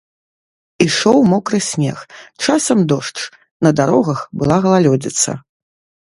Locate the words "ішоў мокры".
0.85-1.59